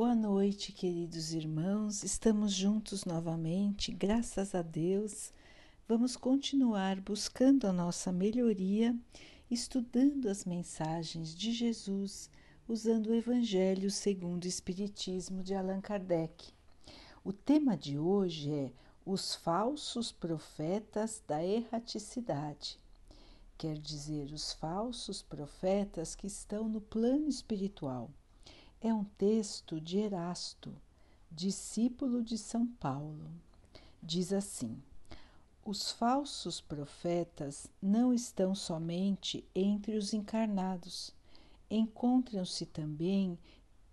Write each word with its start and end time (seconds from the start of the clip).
Boa 0.00 0.14
noite, 0.14 0.72
queridos 0.72 1.34
irmãos. 1.34 2.02
Estamos 2.02 2.54
juntos 2.54 3.04
novamente, 3.04 3.92
graças 3.92 4.54
a 4.54 4.62
Deus. 4.62 5.30
Vamos 5.86 6.16
continuar 6.16 6.98
buscando 7.02 7.66
a 7.66 7.72
nossa 7.72 8.10
melhoria, 8.10 8.96
estudando 9.50 10.30
as 10.30 10.46
mensagens 10.46 11.34
de 11.34 11.52
Jesus, 11.52 12.30
usando 12.66 13.08
o 13.08 13.14
Evangelho 13.14 13.90
segundo 13.90 14.44
o 14.44 14.48
Espiritismo 14.48 15.42
de 15.42 15.54
Allan 15.54 15.82
Kardec. 15.82 16.50
O 17.22 17.30
tema 17.30 17.76
de 17.76 17.98
hoje 17.98 18.50
é 18.50 18.72
os 19.04 19.34
falsos 19.34 20.10
profetas 20.10 21.22
da 21.28 21.44
erraticidade. 21.44 22.78
Quer 23.58 23.76
dizer, 23.76 24.32
os 24.32 24.50
falsos 24.54 25.20
profetas 25.20 26.14
que 26.14 26.26
estão 26.26 26.66
no 26.70 26.80
plano 26.80 27.28
espiritual 27.28 28.10
é 28.82 28.94
um 28.94 29.04
texto 29.04 29.78
de 29.78 29.98
Erasto, 29.98 30.74
discípulo 31.30 32.22
de 32.22 32.38
São 32.38 32.66
Paulo. 32.66 33.30
Diz 34.02 34.32
assim: 34.32 34.82
Os 35.62 35.92
falsos 35.92 36.62
profetas 36.62 37.68
não 37.82 38.14
estão 38.14 38.54
somente 38.54 39.44
entre 39.54 39.96
os 39.96 40.14
encarnados, 40.14 41.14
encontram-se 41.70 42.64
também 42.64 43.38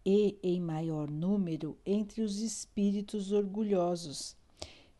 e 0.06 0.40
em 0.42 0.62
maior 0.62 1.12
número 1.12 1.78
entre 1.86 2.22
os 2.22 2.40
espíritos 2.40 3.34
orgulhosos, 3.34 4.38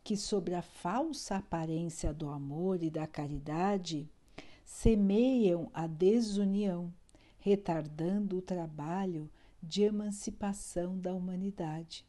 que, 0.04 0.18
sobre 0.18 0.54
a 0.54 0.60
falsa 0.60 1.36
aparência 1.36 2.12
do 2.12 2.28
amor 2.28 2.82
e 2.82 2.90
da 2.90 3.06
caridade, 3.06 4.06
semeiam 4.66 5.70
a 5.72 5.86
desunião, 5.86 6.92
retardando 7.38 8.36
o 8.36 8.42
trabalho 8.42 9.30
de 9.62 9.82
emancipação 9.82 10.98
da 10.98 11.14
humanidade. 11.14 12.04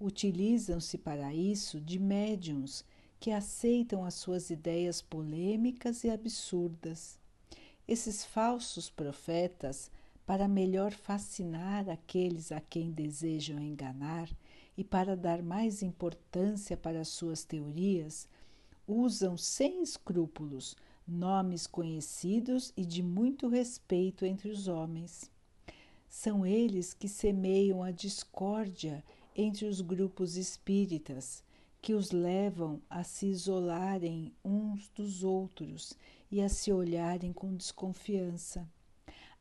Utilizam-se 0.00 0.98
para 0.98 1.34
isso 1.34 1.80
de 1.80 1.98
médiums 1.98 2.84
que 3.20 3.30
aceitam 3.30 4.04
as 4.04 4.14
suas 4.14 4.50
ideias 4.50 5.00
polêmicas 5.00 6.04
e 6.04 6.10
absurdas. 6.10 7.18
Esses 7.86 8.24
falsos 8.24 8.90
profetas, 8.90 9.90
para 10.26 10.48
melhor 10.48 10.92
fascinar 10.92 11.88
aqueles 11.88 12.50
a 12.50 12.60
quem 12.60 12.90
desejam 12.90 13.58
enganar 13.60 14.28
e 14.76 14.82
para 14.82 15.16
dar 15.16 15.42
mais 15.42 15.82
importância 15.82 16.76
para 16.76 17.04
suas 17.04 17.44
teorias, 17.44 18.28
usam 18.86 19.36
sem 19.36 19.82
escrúpulos 19.82 20.76
nomes 21.06 21.66
conhecidos 21.66 22.72
e 22.76 22.84
de 22.84 23.02
muito 23.02 23.48
respeito 23.48 24.24
entre 24.24 24.48
os 24.48 24.68
homens. 24.68 25.30
São 26.16 26.46
eles 26.46 26.94
que 26.94 27.08
semeiam 27.08 27.82
a 27.82 27.90
discórdia 27.90 29.04
entre 29.34 29.66
os 29.66 29.80
grupos 29.80 30.36
espíritas, 30.36 31.42
que 31.82 31.92
os 31.92 32.12
levam 32.12 32.80
a 32.88 33.02
se 33.02 33.26
isolarem 33.26 34.32
uns 34.44 34.88
dos 34.90 35.24
outros 35.24 35.92
e 36.30 36.40
a 36.40 36.48
se 36.48 36.72
olharem 36.72 37.32
com 37.32 37.56
desconfiança. 37.56 38.66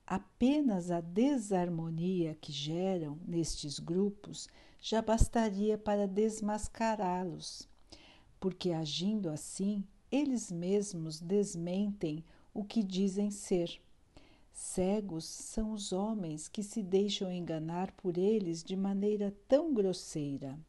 Apenas 0.05 0.89
a 0.89 0.99
desarmonia 0.99 2.35
que 2.41 2.51
geram 2.51 3.19
nestes 3.23 3.77
grupos 3.77 4.49
já 4.81 4.99
bastaria 4.99 5.77
para 5.77 6.07
desmascará-los, 6.07 7.69
porque 8.39 8.71
agindo 8.71 9.29
assim, 9.29 9.83
eles 10.11 10.51
mesmos 10.51 11.21
desmentem 11.21 12.25
o 12.51 12.63
que 12.66 12.81
dizem 12.81 13.29
ser. 13.29 13.79
Cegos 14.54 15.26
são 15.26 15.72
os 15.72 15.92
homens 15.92 16.48
que 16.48 16.62
se 16.62 16.84
deixam 16.84 17.32
enganar 17.32 17.92
por 17.94 18.20
eles 18.20 18.64
de 18.64 18.76
maneira 18.76 19.36
tão 19.48 19.73
grosseira. 19.73 20.59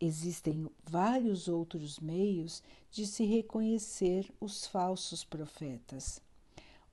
Existem 0.00 0.66
vários 0.82 1.46
outros 1.46 2.00
meios 2.00 2.62
de 2.90 3.06
se 3.06 3.24
reconhecer 3.24 4.32
os 4.40 4.66
falsos 4.66 5.22
profetas. 5.24 6.22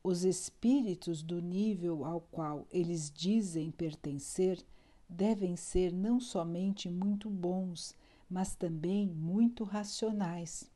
Os 0.03 0.25
espíritos 0.25 1.23
do 1.23 1.41
nível 1.41 2.03
ao 2.03 2.19
qual 2.19 2.67
eles 2.69 3.09
dizem 3.09 3.71
pertencer 3.71 4.63
devem 5.07 5.55
ser 5.55 5.93
não 5.93 6.19
somente 6.19 6.89
muito 6.89 7.29
bons, 7.29 7.95
mas 8.29 8.55
também 8.55 9.07
muito 9.07 9.63
racionais. 9.63 10.69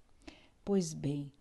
Pois 0.63 0.93
bem, 0.93 1.31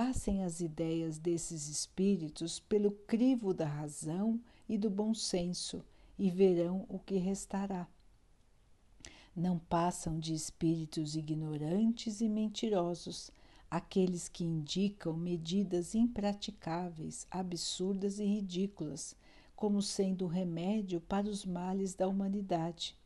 Passem 0.00 0.44
as 0.44 0.60
ideias 0.60 1.18
desses 1.18 1.66
espíritos 1.66 2.60
pelo 2.60 2.92
crivo 2.92 3.52
da 3.52 3.66
razão 3.66 4.40
e 4.68 4.78
do 4.78 4.88
bom 4.88 5.12
senso 5.12 5.84
e 6.16 6.30
verão 6.30 6.86
o 6.88 7.00
que 7.00 7.16
restará. 7.16 7.84
Não 9.34 9.58
passam 9.58 10.20
de 10.20 10.32
espíritos 10.32 11.16
ignorantes 11.16 12.20
e 12.20 12.28
mentirosos, 12.28 13.32
aqueles 13.68 14.28
que 14.28 14.44
indicam 14.44 15.14
medidas 15.14 15.96
impraticáveis, 15.96 17.26
absurdas 17.28 18.20
e 18.20 18.24
ridículas, 18.24 19.16
como 19.56 19.82
sendo 19.82 20.28
remédio 20.28 21.00
para 21.00 21.28
os 21.28 21.44
males 21.44 21.96
da 21.96 22.06
humanidade, 22.06 22.96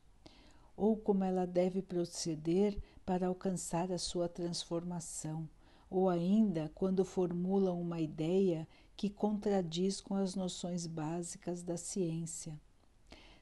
ou 0.77 0.95
como 0.95 1.25
ela 1.25 1.47
deve 1.47 1.81
proceder 1.81 2.77
para 3.07 3.29
alcançar 3.29 3.91
a 3.91 3.97
sua 3.97 4.29
transformação 4.29 5.49
ou 5.93 6.09
ainda 6.09 6.73
quando 6.75 7.05
formulam 7.05 7.79
uma 7.79 8.01
ideia 8.01 8.67
que 8.97 9.11
contradiz 9.11 10.01
com 10.01 10.15
as 10.15 10.35
noções 10.35 10.87
básicas 10.87 11.63
da 11.63 11.77
ciência. 11.77 12.59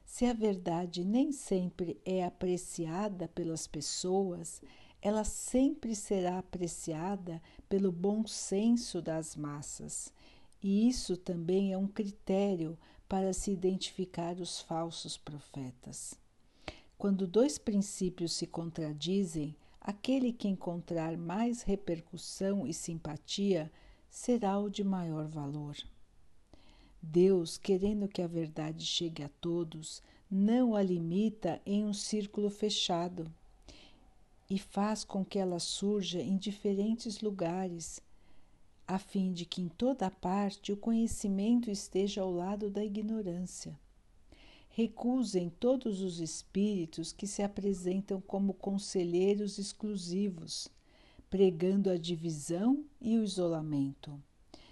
Se 0.05 0.27
a 0.27 0.33
verdade 0.33 1.05
nem 1.05 1.31
sempre 1.31 2.01
é 2.05 2.25
apreciada 2.25 3.29
pelas 3.29 3.69
pessoas, 3.69 4.61
ela 5.01 5.23
sempre 5.23 5.95
será 5.95 6.39
apreciada 6.39 7.41
pelo 7.69 7.93
bom 7.93 8.27
senso 8.27 9.01
das 9.01 9.37
massas, 9.37 10.13
e 10.61 10.89
isso 10.89 11.17
também 11.17 11.73
é 11.73 11.79
um 11.79 11.87
critério 11.87 12.77
para 13.09 13.33
se 13.33 13.53
identificar 13.53 14.41
os 14.41 14.61
falsos 14.61 15.17
profetas. 15.17 16.19
Quando 16.99 17.27
dois 17.27 17.59
princípios 17.59 18.33
se 18.33 18.47
contradizem, 18.47 19.57
aquele 19.81 20.33
que 20.33 20.47
encontrar 20.47 21.17
mais 21.17 21.63
repercussão 21.63 22.67
e 22.67 22.75
simpatia 22.75 23.73
será 24.11 24.59
o 24.59 24.69
de 24.69 24.85
maior 24.85 25.27
valor. 25.27 25.77
Deus, 27.03 27.57
querendo 27.57 28.07
que 28.07 28.21
a 28.21 28.27
verdade 28.27 28.85
chegue 28.85 29.23
a 29.23 29.31
todos, 29.41 30.03
não 30.31 30.77
a 30.77 30.83
limita 30.83 31.61
em 31.65 31.85
um 31.85 31.95
círculo 31.95 32.51
fechado 32.51 33.33
e 34.51 34.59
faz 34.59 35.03
com 35.05 35.25
que 35.25 35.39
ela 35.39 35.59
surja 35.59 36.21
em 36.21 36.37
diferentes 36.37 37.21
lugares, 37.21 38.01
a 38.87 38.99
fim 38.99 39.33
de 39.33 39.47
que 39.47 39.63
em 39.63 39.69
toda 39.69 40.11
parte 40.11 40.73
o 40.73 40.77
conhecimento 40.77 41.71
esteja 41.71 42.21
ao 42.21 42.31
lado 42.31 42.69
da 42.69 42.85
ignorância 42.85 43.79
recusem 44.71 45.51
todos 45.51 46.01
os 46.01 46.21
espíritos 46.21 47.13
que 47.13 47.27
se 47.27 47.43
apresentam 47.43 48.21
como 48.21 48.55
conselheiros 48.55 49.59
exclusivos, 49.59 50.69
pregando 51.29 51.91
a 51.91 51.97
divisão 51.97 52.85
e 53.01 53.19
o 53.19 53.25
isolamento. 53.25 54.21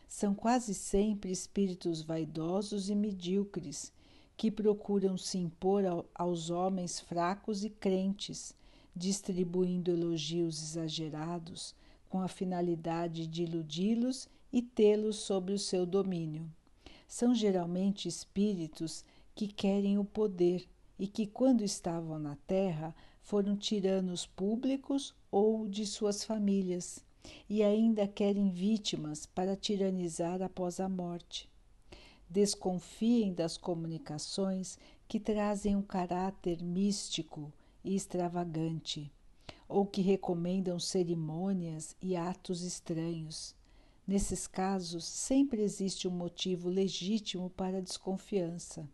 São 0.07 0.35
quase 0.35 0.73
sempre 0.73 1.31
espíritos 1.31 2.01
vaidosos 2.01 2.89
e 2.89 2.95
medíocres 2.95 3.93
que 4.37 4.51
procuram 4.51 5.19
se 5.19 5.37
impor 5.37 5.83
aos 6.15 6.49
homens 6.49 7.01
fracos 7.01 7.65
e 7.65 7.69
crentes, 7.69 8.55
distribuindo 8.95 9.91
elogios 9.91 10.63
exagerados 10.63 11.75
com 12.09 12.21
a 12.21 12.29
finalidade 12.29 13.27
de 13.27 13.43
iludi-los 13.43 14.29
e 14.53 14.63
tê-los 14.63 15.17
sob 15.17 15.53
o 15.53 15.59
seu 15.59 15.85
domínio. 15.85 16.49
São 17.07 17.35
geralmente 17.35 18.07
espíritos 18.07 19.05
que 19.39 19.47
querem 19.47 19.97
o 19.97 20.05
poder 20.05 20.69
e 20.99 21.07
que, 21.07 21.25
quando 21.25 21.63
estavam 21.63 22.19
na 22.19 22.35
terra, 22.45 22.93
foram 23.23 23.57
tiranos 23.57 24.27
públicos 24.27 25.15
ou 25.31 25.69
de 25.69 25.87
suas 25.87 26.25
famílias, 26.25 27.05
e 27.49 27.63
ainda 27.63 28.09
querem 28.09 28.51
vítimas 28.51 29.27
para 29.27 29.55
tiranizar 29.55 30.43
após 30.43 30.81
a 30.81 30.89
morte. 30.89 31.49
Desconfiem 32.29 33.33
das 33.33 33.57
comunicações 33.57 34.77
que 35.07 35.21
trazem 35.21 35.77
um 35.77 35.83
caráter 35.83 36.61
místico 36.61 37.53
e 37.85 37.95
extravagante, 37.95 39.09
ou 39.69 39.87
que 39.87 40.03
recomendam 40.03 40.81
cerimônias 40.81 41.95
e 42.03 42.17
atos 42.17 42.63
estranhos. 42.63 43.55
Nesses 44.05 44.49
casos, 44.49 45.05
sempre 45.05 45.63
existe 45.63 46.09
um 46.09 46.11
motivo 46.11 46.69
legítimo 46.69 47.51
para 47.51 47.79
a 47.79 47.83
desconfiança. 47.83 48.89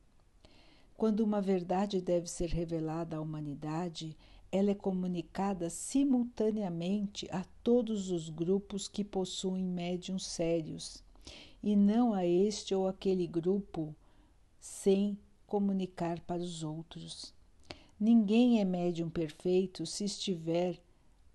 Quando 0.97 1.21
uma 1.21 1.41
verdade 1.41 2.01
deve 2.01 2.29
ser 2.29 2.51
revelada 2.51 3.17
à 3.17 3.21
humanidade, 3.21 4.17
ela 4.51 4.71
é 4.71 4.75
comunicada 4.75 5.69
simultaneamente 5.69 7.29
a 7.33 7.45
todos 7.65 8.13
os 8.13 8.29
grupos 8.29 8.87
que 8.87 9.03
possuem 9.03 9.65
médiums 9.65 10.25
sérios, 10.25 11.03
e 11.61 11.75
não 11.75 12.15
a 12.15 12.25
este 12.25 12.75
ou 12.75 12.87
aquele 12.87 13.27
grupo 13.27 13.95
sem 14.61 15.19
comunicar 15.47 16.21
para 16.21 16.41
os 16.41 16.63
outros. 16.63 17.35
Ninguém 17.99 18.61
é 18.61 18.65
médium 18.65 19.11
perfeito 19.11 19.85
se 19.85 20.05
estiver 20.05 20.79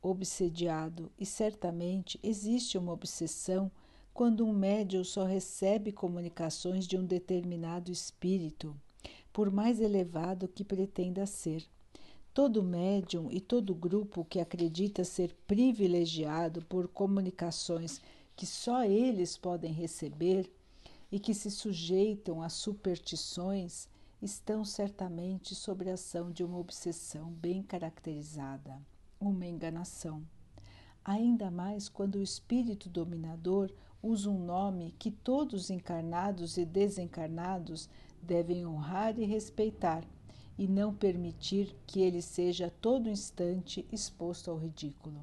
obsediado, 0.01 1.11
e 1.19 1.25
certamente 1.25 2.17
existe 2.23 2.77
uma 2.77 2.93
obsessão 2.93 3.69
quando 4.13 4.45
um 4.45 4.53
médium 4.53 5.03
só 5.03 5.25
recebe 5.25 5.91
comunicações 5.91 6.87
de 6.87 6.97
um 6.97 7.05
determinado 7.05 7.91
espírito, 7.91 8.75
por 9.31 9.51
mais 9.51 9.79
elevado 9.79 10.47
que 10.47 10.63
pretenda 10.63 11.25
ser. 11.25 11.65
Todo 12.33 12.63
médium 12.63 13.29
e 13.31 13.39
todo 13.41 13.75
grupo 13.75 14.25
que 14.25 14.39
acredita 14.39 15.03
ser 15.03 15.35
privilegiado 15.47 16.61
por 16.65 16.87
comunicações 16.87 18.01
que 18.35 18.45
só 18.45 18.83
eles 18.83 19.35
podem 19.35 19.73
receber 19.73 20.49
e 21.11 21.19
que 21.19 21.33
se 21.33 21.51
sujeitam 21.51 22.41
a 22.41 22.49
superstições 22.49 23.87
estão 24.21 24.63
certamente 24.63 25.55
sob 25.55 25.89
a 25.89 25.93
ação 25.93 26.31
de 26.31 26.43
uma 26.43 26.57
obsessão 26.57 27.31
bem 27.31 27.63
caracterizada, 27.63 28.79
uma 29.19 29.45
enganação. 29.45 30.23
Ainda 31.03 31.49
mais 31.49 31.89
quando 31.89 32.15
o 32.15 32.21
espírito 32.21 32.89
dominador 32.89 33.71
usa 34.01 34.29
um 34.29 34.45
nome 34.45 34.93
que 34.99 35.11
todos 35.11 35.69
encarnados 35.69 36.57
e 36.57 36.65
desencarnados 36.65 37.89
devem 38.21 38.65
honrar 38.65 39.17
e 39.19 39.25
respeitar, 39.25 40.03
e 40.57 40.67
não 40.67 40.93
permitir 40.93 41.75
que 41.87 42.01
ele 42.01 42.21
seja 42.21 42.67
a 42.67 42.69
todo 42.69 43.09
instante 43.09 43.87
exposto 43.91 44.51
ao 44.51 44.57
ridículo. 44.57 45.21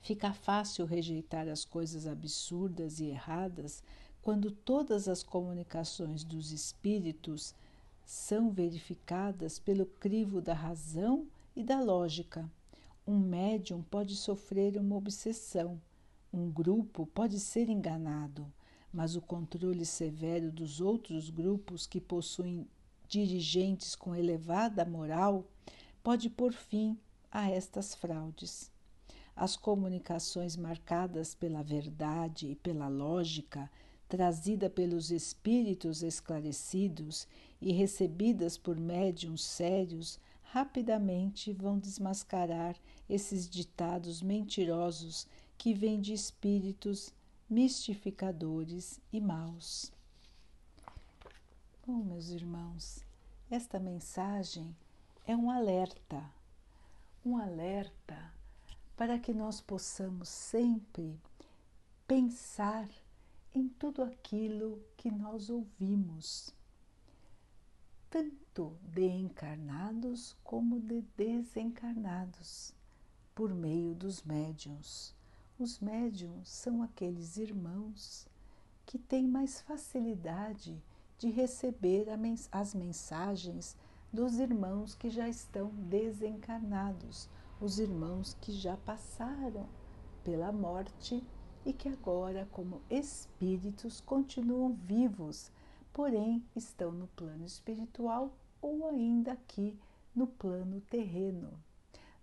Fica 0.00 0.32
fácil 0.32 0.84
rejeitar 0.84 1.48
as 1.48 1.64
coisas 1.64 2.06
absurdas 2.06 3.00
e 3.00 3.06
erradas 3.06 3.82
quando 4.20 4.50
todas 4.50 5.08
as 5.08 5.22
comunicações 5.22 6.22
dos 6.22 6.52
espíritos 6.52 7.54
são 8.04 8.50
verificadas 8.50 9.58
pelo 9.58 9.86
crivo 9.86 10.40
da 10.40 10.54
razão 10.54 11.26
e 11.56 11.62
da 11.64 11.80
lógica. 11.80 12.48
Um 13.06 13.18
médium 13.18 13.82
pode 13.82 14.14
sofrer 14.14 14.76
uma 14.76 14.96
obsessão, 14.96 15.80
um 16.32 16.48
grupo 16.50 17.06
pode 17.06 17.40
ser 17.40 17.68
enganado, 17.68 18.46
mas 18.92 19.16
o 19.16 19.20
controle 19.20 19.86
severo 19.86 20.50
dos 20.50 20.80
outros 20.80 21.30
grupos 21.30 21.86
que 21.86 22.00
possuem 22.00 22.66
dirigentes 23.08 23.94
com 23.94 24.14
elevada 24.14 24.84
moral 24.84 25.44
pode 26.02 26.28
pôr 26.28 26.52
fim 26.52 26.98
a 27.30 27.50
estas 27.50 27.94
fraudes. 27.94 28.70
As 29.34 29.56
comunicações 29.56 30.56
marcadas 30.56 31.34
pela 31.34 31.62
verdade 31.62 32.48
e 32.48 32.54
pela 32.54 32.88
lógica 32.88 33.70
trazida 34.12 34.68
pelos 34.68 35.10
espíritos 35.10 36.02
esclarecidos 36.02 37.26
e 37.58 37.72
recebidas 37.72 38.58
por 38.58 38.78
médiums 38.78 39.42
sérios, 39.42 40.20
rapidamente 40.42 41.50
vão 41.50 41.78
desmascarar 41.78 42.76
esses 43.08 43.48
ditados 43.48 44.20
mentirosos 44.20 45.26
que 45.56 45.72
vêm 45.72 45.98
de 45.98 46.12
espíritos 46.12 47.10
mistificadores 47.52 48.98
e 49.12 49.20
maus. 49.20 49.92
Bom, 51.86 52.02
meus 52.02 52.30
irmãos, 52.30 53.04
esta 53.50 53.78
mensagem 53.78 54.74
é 55.26 55.36
um 55.36 55.50
alerta, 55.50 56.24
um 57.22 57.36
alerta 57.36 58.32
para 58.96 59.18
que 59.18 59.34
nós 59.34 59.60
possamos 59.60 60.30
sempre 60.30 61.20
pensar 62.08 62.88
em 63.54 63.68
tudo 63.68 64.02
aquilo 64.02 64.82
que 64.96 65.10
nós 65.10 65.50
ouvimos, 65.50 66.54
tanto 68.08 68.78
de 68.82 69.04
encarnados 69.04 70.34
como 70.42 70.80
de 70.80 71.02
desencarnados, 71.18 72.72
por 73.34 73.52
meio 73.52 73.94
dos 73.94 74.22
médiuns. 74.22 75.14
Os 75.62 75.78
médiuns 75.78 76.48
são 76.48 76.82
aqueles 76.82 77.36
irmãos 77.36 78.26
que 78.84 78.98
têm 78.98 79.28
mais 79.28 79.60
facilidade 79.60 80.82
de 81.16 81.30
receber 81.30 82.06
as 82.50 82.74
mensagens 82.74 83.76
dos 84.12 84.40
irmãos 84.40 84.96
que 84.96 85.08
já 85.08 85.28
estão 85.28 85.68
desencarnados, 85.68 87.28
os 87.60 87.78
irmãos 87.78 88.36
que 88.40 88.50
já 88.50 88.76
passaram 88.78 89.68
pela 90.24 90.50
morte 90.50 91.22
e 91.64 91.72
que 91.72 91.88
agora, 91.88 92.48
como 92.50 92.82
espíritos, 92.90 94.00
continuam 94.00 94.72
vivos, 94.72 95.52
porém 95.92 96.44
estão 96.56 96.90
no 96.90 97.06
plano 97.06 97.44
espiritual 97.44 98.36
ou 98.60 98.88
ainda 98.88 99.30
aqui 99.30 99.78
no 100.12 100.26
plano 100.26 100.80
terreno. 100.80 101.52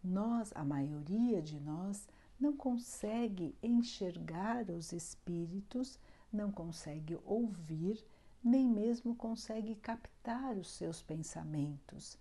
Nós, 0.03 0.51
a 0.53 0.65
maioria 0.65 1.41
de 1.41 1.57
nós, 1.57 2.05
não 2.39 2.55
consegue 2.55 3.55
enxergar 3.61 4.69
os 4.69 4.93
espíritos, 4.93 5.99
não 6.31 6.51
consegue 6.51 7.19
ouvir, 7.25 8.03
nem 8.43 8.67
mesmo 8.67 9.15
consegue 9.15 9.75
captar 9.75 10.55
os 10.55 10.71
seus 10.71 11.01
pensamentos. 11.01 12.17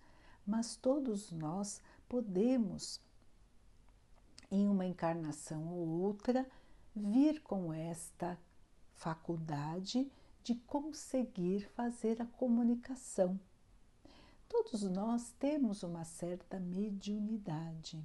Mas 0.46 0.76
todos 0.76 1.30
nós 1.30 1.80
podemos, 2.08 3.00
em 4.50 4.66
uma 4.68 4.86
encarnação 4.86 5.68
ou 5.68 5.86
outra, 6.00 6.46
vir 6.96 7.40
com 7.42 7.72
esta 7.72 8.38
faculdade 8.94 10.10
de 10.42 10.54
conseguir 10.54 11.68
fazer 11.74 12.20
a 12.20 12.26
comunicação. 12.26 13.38
Todos 14.48 14.82
nós 14.82 15.30
temos 15.38 15.82
uma 15.82 16.04
certa 16.04 16.58
mediunidade. 16.58 18.02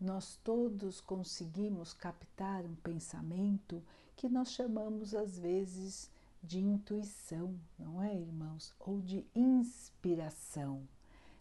Nós 0.00 0.36
todos 0.44 1.00
conseguimos 1.00 1.94
captar 1.94 2.64
um 2.66 2.74
pensamento 2.76 3.82
que 4.14 4.28
nós 4.28 4.50
chamamos 4.50 5.14
às 5.14 5.38
vezes 5.38 6.10
de 6.42 6.60
intuição, 6.60 7.58
não 7.78 8.02
é, 8.02 8.14
irmãos? 8.14 8.74
Ou 8.78 9.00
de 9.00 9.26
inspiração. 9.34 10.86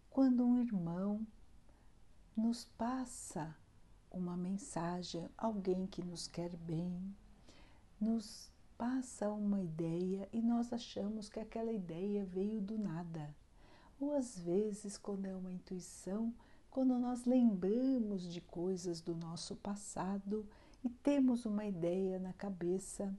Quando 0.09 0.45
um 0.45 0.57
irmão 0.57 1.25
nos 2.35 2.65
passa 2.77 3.55
uma 4.09 4.37
mensagem, 4.37 5.29
alguém 5.37 5.85
que 5.85 6.01
nos 6.01 6.27
quer 6.27 6.55
bem, 6.55 7.13
nos 7.99 8.49
passa 8.77 9.29
uma 9.29 9.61
ideia 9.61 10.27
e 10.31 10.41
nós 10.41 10.71
achamos 10.71 11.29
que 11.29 11.39
aquela 11.39 11.71
ideia 11.71 12.25
veio 12.25 12.61
do 12.61 12.77
nada. 12.77 13.35
Ou 13.99 14.15
às 14.15 14.37
vezes, 14.39 14.97
quando 14.97 15.25
é 15.25 15.35
uma 15.35 15.51
intuição, 15.51 16.33
quando 16.75 17.00
nós 17.00 17.24
lembramos 17.24 18.29
de 18.29 18.41
coisas 18.41 19.00
do 19.00 19.15
nosso 19.15 19.55
passado 19.55 20.46
e 20.84 20.89
temos 20.89 21.46
uma 21.46 21.63
ideia 21.63 22.20
na 22.20 22.34
cabeça, 22.34 23.15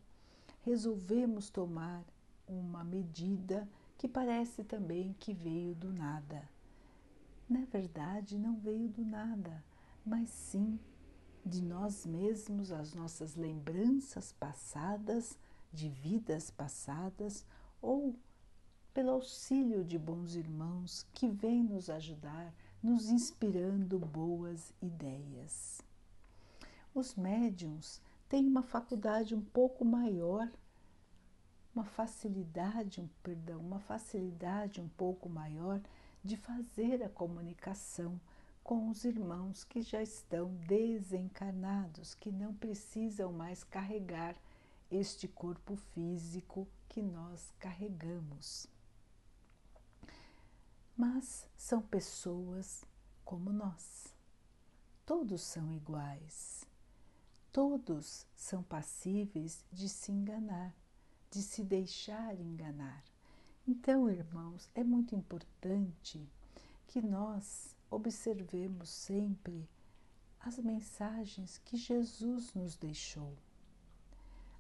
resolvemos 0.61 1.49
tomar 1.49 2.05
uma 2.47 2.85
medida 2.85 3.67
que 3.97 4.07
parece 4.07 4.63
também 4.63 5.17
que 5.19 5.33
veio 5.33 5.75
do 5.75 5.91
nada. 5.91 6.47
Na 7.49 7.65
verdade, 7.65 8.37
não 8.39 8.59
veio 8.59 8.91
do 8.91 9.03
nada 9.03 9.65
mas 10.05 10.29
sim 10.29 10.79
de 11.43 11.63
nós 11.63 12.05
mesmos, 12.05 12.71
as 12.71 12.93
nossas 12.93 13.37
lembranças 13.37 14.33
passadas, 14.33 15.39
de 15.73 15.89
vidas 15.89 16.51
passadas, 16.51 17.47
ou 17.81 18.15
pelo 18.93 19.13
auxílio 19.13 19.83
de 19.83 19.99
bons 19.99 20.35
irmãos 20.35 21.07
que 21.15 21.27
vêm 21.27 21.63
nos 21.63 21.89
ajudar, 21.89 22.53
nos 22.87 23.11
inspirando 23.11 23.99
boas 23.99 24.73
ideias. 24.81 25.83
Os 26.95 27.17
médiums 27.17 28.01
têm 28.29 28.47
uma 28.47 28.63
faculdade 28.63 29.35
um 29.35 29.41
pouco 29.41 29.85
maior, 29.85 30.49
uma 31.75 31.83
facilidade, 31.83 33.01
um 33.01 33.09
perdão, 33.25 33.59
uma 33.59 33.81
facilidade 33.81 34.81
um 34.81 34.87
pouco 34.91 35.29
maior 35.29 35.81
de 36.23 36.37
fazer 36.37 37.03
a 37.03 37.09
comunicação 37.09 38.21
com 38.63 38.89
os 38.89 39.05
irmãos 39.05 39.65
que 39.65 39.83
já 39.83 40.01
estão 40.01 40.55
desencarnados, 40.69 42.15
que 42.15 42.31
não 42.31 42.55
precisam 42.55 43.33
mais 43.33 43.65
carregar 43.65 44.37
este 44.93 45.27
corpo 45.27 45.75
físico 45.75 46.69
que 46.89 47.03
nós 47.03 47.53
carregamos. 47.59 48.76
Mas 50.97 51.47
são 51.59 51.83
pessoas 51.83 52.85
como 53.25 53.53
nós. 53.53 54.15
Todos 55.05 55.43
são 55.43 55.71
iguais. 55.71 56.67
Todos 57.53 58.27
são 58.35 58.63
passíveis 58.63 59.63
de 59.71 59.89
se 59.89 60.11
enganar, 60.11 60.75
de 61.31 61.43
se 61.43 61.63
deixar 61.63 62.39
enganar. 62.41 63.05
Então, 63.69 64.09
irmãos, 64.09 64.71
é 64.75 64.83
muito 64.83 65.15
importante 65.15 66.27
que 66.87 67.03
nós 67.03 67.77
observemos 67.91 68.89
sempre 68.89 69.69
as 70.41 70.59
mensagens 70.59 71.59
que 71.59 71.77
Jesus 71.77 72.55
nos 72.55 72.77
deixou. 72.77 73.37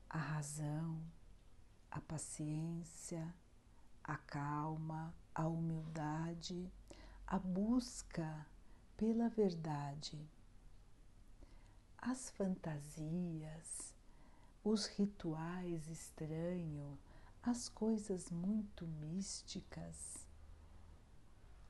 A 0.08 0.18
razão, 0.18 1.00
a 1.90 2.00
paciência, 2.00 3.34
a 4.02 4.16
calma, 4.16 5.14
a 5.36 5.46
humildade, 5.46 6.72
a 7.26 7.38
busca 7.38 8.46
pela 8.96 9.28
verdade. 9.28 10.18
As 11.98 12.30
fantasias, 12.30 13.94
os 14.64 14.86
rituais 14.86 15.88
estranhos, 15.88 16.98
as 17.42 17.68
coisas 17.68 18.30
muito 18.30 18.86
místicas 18.86 20.26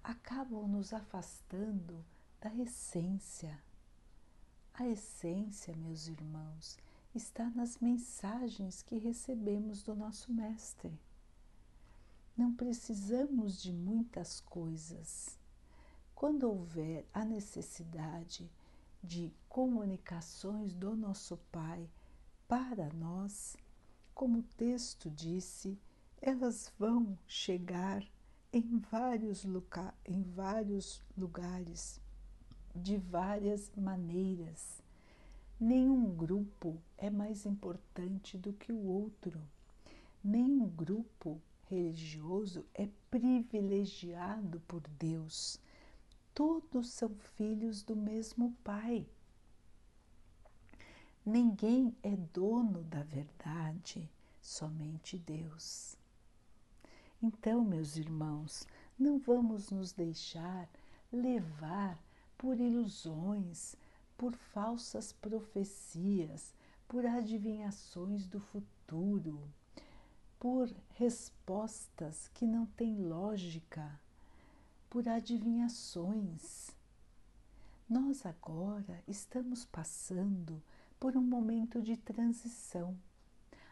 acabam 0.05 0.69
nos 0.69 0.93
afastando 0.93 2.05
da 2.41 2.55
essência. 2.55 3.61
A 4.75 4.87
essência, 4.87 5.75
meus 5.75 6.07
irmãos, 6.07 6.79
está 7.13 7.51
nas 7.51 7.79
mensagens 7.79 8.81
que 8.81 8.97
recebemos 8.97 9.83
do 9.83 9.97
nosso 9.97 10.33
Mestre. 10.33 10.97
Não 12.37 12.53
precisamos 12.53 13.63
de 13.63 13.73
muitas 13.73 14.41
coisas. 14.41 15.39
Quando 16.15 16.43
houver 16.51 17.07
a 17.15 17.25
necessidade 17.25 18.51
de 19.03 19.33
comunicações 19.49 20.75
do 20.75 20.95
nosso 20.95 21.39
Pai 21.51 21.89
para 22.47 22.93
nós, 22.93 23.57
como 24.15 24.41
o 24.41 24.43
texto 24.43 25.09
disse, 25.09 25.79
elas 26.21 26.71
vão 26.79 27.19
chegar 27.27 28.07
em 28.53 28.79
vários, 28.81 29.43
lugar, 29.45 29.95
em 30.05 30.23
vários 30.23 31.03
lugares, 31.17 32.03
de 32.75 32.99
várias 32.99 33.71
maneiras. 33.75 34.83
Nenhum 35.59 36.15
grupo 36.15 36.79
é 36.99 37.09
mais 37.09 37.47
importante 37.47 38.37
do 38.37 38.53
que 38.53 38.73
o 38.73 38.87
outro. 38.87 39.41
Nenhum 40.23 40.69
grupo 40.69 41.41
religioso 41.69 42.65
é 42.75 42.89
privilegiado 43.11 44.61
por 44.69 44.81
Deus. 44.99 45.61
Todos 46.35 46.91
são 46.91 47.11
filhos 47.37 47.83
do 47.83 47.97
mesmo 47.97 48.55
Pai. 48.63 49.07
Ninguém 51.25 51.97
é 52.03 52.17
dono 52.17 52.85
da 52.85 53.03
verdade, 53.03 54.09
somente 54.41 55.19
Deus. 55.19 55.97
Então, 57.21 57.65
meus 57.65 57.97
irmãos, 57.97 58.67
não 58.99 59.19
vamos 59.19 59.71
nos 59.71 59.93
deixar 59.93 60.69
levar 61.13 61.99
por 62.39 62.61
ilusões, 62.61 63.75
por 64.17 64.35
falsas 64.35 65.13
profecias, 65.13 66.55
por 66.87 67.05
adivinhações 67.05 68.27
do 68.27 68.39
futuro, 68.39 69.43
por 70.39 70.73
respostas 70.95 72.29
que 72.35 72.47
não 72.47 72.67
têm 72.67 73.03
lógica, 73.03 74.01
por 74.89 75.09
adivinhações. 75.09 76.71
Nós 77.89 78.27
agora 78.27 79.03
estamos 79.07 79.65
passando 79.65 80.63
por 80.99 81.17
um 81.17 81.23
momento 81.23 81.81
de 81.81 81.97
transição. 81.97 82.97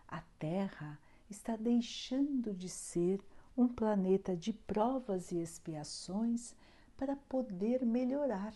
A 0.06 0.20
Terra 0.38 0.98
está 1.28 1.56
deixando 1.56 2.54
de 2.54 2.68
ser 2.68 3.20
um 3.56 3.68
planeta 3.68 4.36
de 4.36 4.52
provas 4.52 5.32
e 5.32 5.38
expiações 5.38 6.54
para 6.96 7.16
poder 7.16 7.84
melhorar 7.84 8.54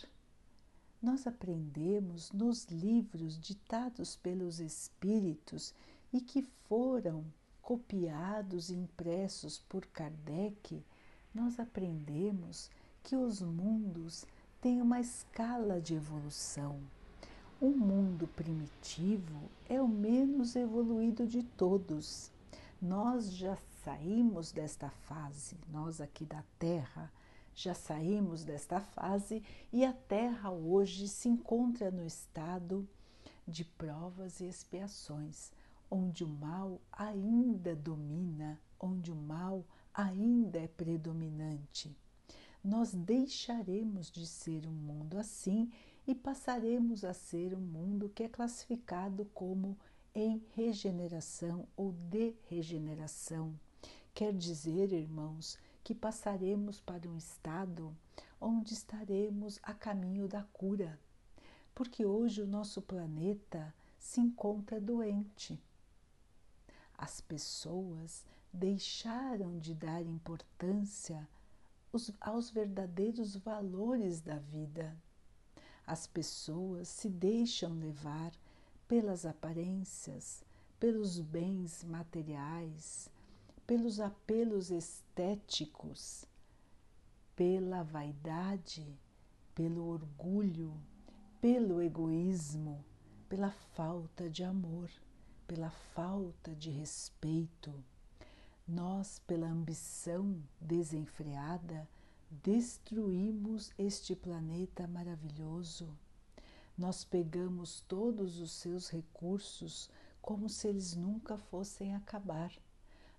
nós 1.01 1.29
aprendemos 1.29 2.33
nos 2.33 2.65
livros 2.65 3.39
ditados 3.39 4.17
pelos 4.17 4.59
Espíritos 4.59 5.73
e 6.13 6.21
que 6.21 6.43
foram 6.69 7.25
copiados 7.69 8.71
e 8.71 8.75
impressos 8.75 9.59
por 9.59 9.85
Kardec, 9.89 10.83
nós 11.35 11.61
aprendemos 11.61 12.71
que 13.03 13.15
os 13.15 13.43
mundos 13.43 14.25
têm 14.59 14.81
uma 14.81 14.99
escala 14.99 15.79
de 15.79 15.93
evolução. 15.93 16.81
O 17.61 17.69
mundo 17.69 18.27
primitivo 18.29 19.51
é 19.69 19.83
o 19.83 19.87
menos 19.87 20.57
evoluído 20.57 21.27
de 21.27 21.43
todos. 21.43 22.31
Nós 22.81 23.31
já 23.33 23.59
saímos 23.85 24.51
desta 24.51 24.89
fase, 24.89 25.55
nós 25.71 26.01
aqui 26.01 26.25
da 26.25 26.43
Terra, 26.59 27.13
já 27.55 27.75
saímos 27.75 28.45
desta 28.45 28.81
fase 28.81 29.43
e 29.71 29.85
a 29.85 29.93
Terra 29.93 30.51
hoje 30.51 31.07
se 31.07 31.29
encontra 31.29 31.91
no 31.91 32.07
estado 32.07 32.89
de 33.47 33.63
provas 33.63 34.41
e 34.41 34.47
expiações, 34.47 35.53
onde 35.91 36.25
o 36.25 36.29
mal 36.29 36.81
ainda 36.93 37.75
domina, 37.75 38.61
onde 38.79 39.11
o 39.11 39.17
mal 39.17 39.65
ainda 39.93 40.59
é 40.59 40.69
predominante. 40.69 41.97
Nós 42.63 42.93
deixaremos 42.93 44.11
de 44.11 44.27
ser 44.27 44.67
um 44.67 44.73
mundo 44.73 45.19
assim 45.19 45.71
e 46.07 46.15
passaremos 46.15 47.05
a 47.05 47.13
ser 47.13 47.55
um 47.55 47.61
mundo 47.61 48.09
que 48.09 48.23
é 48.23 48.29
classificado 48.29 49.25
como 49.35 49.77
em 50.15 50.43
regeneração 50.55 51.67
ou 51.77 51.93
de 51.93 52.35
regeneração. 52.49 53.55
Quer 54.15 54.33
dizer, 54.33 54.93
irmãos, 54.93 55.59
que 55.85 55.95
passaremos 55.95 56.81
para 56.81 57.09
um 57.09 57.17
estado 57.17 57.97
onde 58.41 58.75
estaremos 58.75 59.59
a 59.63 59.73
caminho 59.73 60.29
da 60.29 60.43
cura, 60.53 60.99
porque 61.75 62.05
hoje 62.05 62.43
o 62.43 62.47
nosso 62.47 62.83
planeta 62.83 63.75
se 63.99 64.21
encontra 64.21 64.81
doente. 64.81 65.61
As 66.99 67.21
pessoas 67.21 68.25
deixaram 68.53 69.57
de 69.61 69.73
dar 69.73 70.03
importância 70.03 71.29
aos 72.21 72.51
verdadeiros 72.51 73.37
valores 73.37 74.21
da 74.21 74.39
vida. 74.39 74.97
As 75.87 76.09
pessoas 76.09 76.89
se 76.89 77.09
deixam 77.09 77.73
levar 77.79 78.33
pelas 78.89 79.25
aparências, 79.25 80.45
pelos 80.81 81.21
bens 81.21 81.85
materiais, 81.85 83.09
pelos 83.65 84.01
apelos 84.01 84.71
estéticos, 84.71 86.27
pela 87.37 87.85
vaidade, 87.85 88.99
pelo 89.55 89.87
orgulho, 89.87 90.75
pelo 91.41 91.81
egoísmo, 91.81 92.85
pela 93.29 93.51
falta 93.51 94.29
de 94.29 94.43
amor, 94.43 94.91
pela 95.49 95.71
falta 95.71 96.55
de 96.55 96.71
respeito. 96.71 97.75
Nós, 98.67 99.21
pela 99.27 99.49
ambição 99.49 100.41
desenfreada, 100.61 101.89
destruímos 102.31 103.73
este 103.77 104.15
planeta 104.15 104.87
maravilhoso. 104.87 105.89
Nós 106.77 107.03
pegamos 107.03 107.81
todos 107.89 108.39
os 108.39 108.53
seus 108.53 108.89
recursos 108.89 109.91
como 110.23 110.49
se 110.49 110.69
eles 110.69 110.95
nunca 110.95 111.37
fossem 111.37 111.97
acabar 111.97 112.53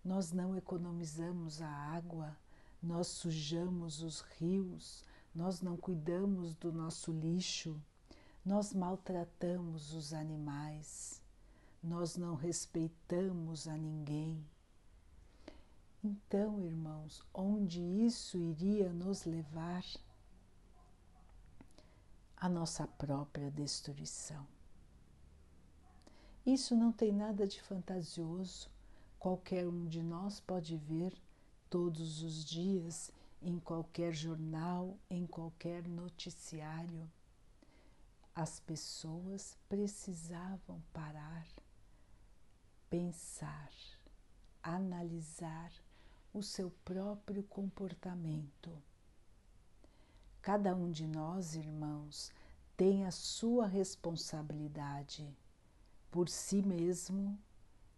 nós 0.03 0.31
não 0.31 0.55
economizamos 0.55 1.61
a 1.61 1.67
água, 1.67 2.35
nós 2.81 3.07
sujamos 3.07 4.01
os 4.01 4.21
rios, 4.21 5.03
nós 5.35 5.61
não 5.61 5.75
cuidamos 5.75 6.53
do 6.55 6.71
nosso 6.71 7.11
lixo, 7.11 7.79
nós 8.45 8.73
maltratamos 8.73 9.93
os 9.93 10.13
animais, 10.13 11.21
nós 11.81 12.15
não 12.15 12.35
respeitamos 12.35 13.67
a 13.67 13.77
ninguém. 13.77 14.45
Então, 16.03 16.59
irmãos, 16.61 17.23
onde 17.33 17.81
isso 17.81 18.37
iria 18.37 18.91
nos 18.93 19.25
levar? 19.25 19.83
A 22.37 22.47
nossa 22.47 22.87
própria 22.87 23.51
destruição. 23.51 24.47
Isso 26.45 26.75
não 26.75 26.91
tem 26.91 27.11
nada 27.11 27.45
de 27.45 27.61
fantasioso 27.61 28.69
qualquer 29.19 29.67
um 29.67 29.85
de 29.85 30.01
nós 30.01 30.39
pode 30.39 30.77
ver 30.77 31.13
todos 31.69 32.23
os 32.23 32.45
dias 32.45 33.11
em 33.41 33.59
qualquer 33.59 34.13
jornal, 34.13 34.97
em 35.09 35.27
qualquer 35.27 35.85
noticiário. 35.87 37.09
As 38.33 38.59
pessoas 38.61 39.57
precisavam 39.67 40.81
parar, 40.93 41.45
pensar, 42.89 43.71
analisar 44.63 45.71
o 46.33 46.41
seu 46.41 46.71
próprio 46.83 47.43
comportamento. 47.43 48.71
Cada 50.41 50.75
um 50.75 50.89
de 50.89 51.07
nós, 51.07 51.55
irmãos, 51.55 52.31
tem 52.75 53.05
a 53.05 53.11
sua 53.11 53.67
responsabilidade 53.67 55.35
por 56.09 56.29
si 56.29 56.61
mesmo 56.61 57.37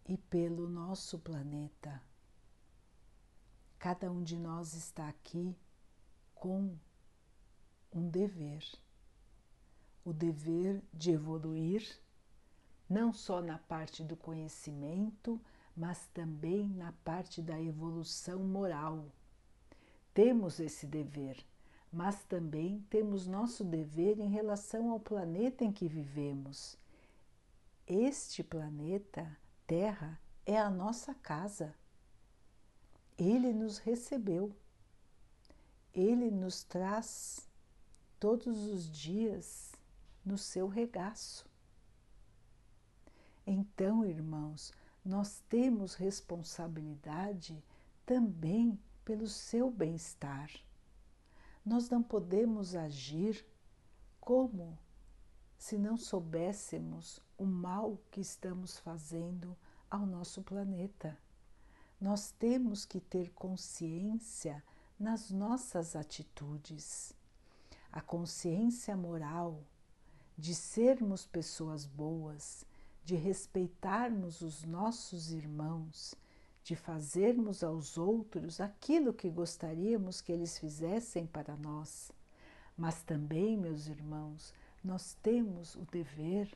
e 0.04 0.16
pelo 0.16 0.68
nosso 0.68 1.18
planeta. 1.18 2.02
Cada 3.78 4.10
um 4.10 4.22
de 4.22 4.38
nós 4.38 4.74
está 4.74 5.08
aqui 5.08 5.56
com 6.34 6.76
um 7.92 8.08
dever, 8.08 8.64
o 10.04 10.12
dever 10.12 10.82
de 10.92 11.12
evoluir, 11.12 12.01
não 12.88 13.12
só 13.12 13.40
na 13.40 13.58
parte 13.58 14.02
do 14.02 14.16
conhecimento, 14.16 15.40
mas 15.76 16.06
também 16.12 16.68
na 16.68 16.92
parte 17.04 17.40
da 17.40 17.60
evolução 17.60 18.40
moral. 18.40 19.06
Temos 20.12 20.60
esse 20.60 20.86
dever, 20.86 21.42
mas 21.90 22.22
também 22.24 22.84
temos 22.90 23.26
nosso 23.26 23.64
dever 23.64 24.18
em 24.18 24.28
relação 24.28 24.90
ao 24.90 25.00
planeta 25.00 25.64
em 25.64 25.72
que 25.72 25.88
vivemos. 25.88 26.76
Este 27.86 28.42
planeta, 28.42 29.36
Terra, 29.66 30.20
é 30.44 30.58
a 30.58 30.70
nossa 30.70 31.14
casa. 31.14 31.74
Ele 33.18 33.52
nos 33.52 33.78
recebeu. 33.78 34.54
Ele 35.94 36.30
nos 36.30 36.62
traz 36.62 37.48
todos 38.18 38.66
os 38.66 38.90
dias 38.90 39.72
no 40.24 40.38
seu 40.38 40.68
regaço. 40.68 41.51
Então, 43.46 44.04
irmãos, 44.04 44.72
nós 45.04 45.42
temos 45.48 45.94
responsabilidade 45.94 47.62
também 48.06 48.78
pelo 49.04 49.26
seu 49.26 49.70
bem-estar. 49.70 50.50
Nós 51.64 51.90
não 51.90 52.02
podemos 52.02 52.74
agir 52.74 53.44
como 54.20 54.78
se 55.58 55.78
não 55.78 55.96
soubéssemos 55.96 57.20
o 57.38 57.44
mal 57.44 57.98
que 58.10 58.20
estamos 58.20 58.78
fazendo 58.78 59.56
ao 59.90 60.06
nosso 60.06 60.42
planeta. 60.42 61.18
Nós 62.00 62.32
temos 62.32 62.84
que 62.84 63.00
ter 63.00 63.30
consciência 63.30 64.62
nas 64.98 65.30
nossas 65.30 65.94
atitudes. 65.94 67.12
A 67.92 68.00
consciência 68.00 68.96
moral 68.96 69.62
de 70.36 70.54
sermos 70.54 71.26
pessoas 71.26 71.84
boas, 71.84 72.64
de 73.04 73.16
respeitarmos 73.16 74.40
os 74.40 74.64
nossos 74.64 75.32
irmãos, 75.32 76.14
de 76.62 76.76
fazermos 76.76 77.64
aos 77.64 77.98
outros 77.98 78.60
aquilo 78.60 79.12
que 79.12 79.28
gostaríamos 79.28 80.20
que 80.20 80.30
eles 80.30 80.58
fizessem 80.58 81.26
para 81.26 81.56
nós. 81.56 82.12
Mas 82.76 83.02
também, 83.02 83.56
meus 83.56 83.88
irmãos, 83.88 84.54
nós 84.82 85.16
temos 85.22 85.74
o 85.74 85.84
dever 85.90 86.48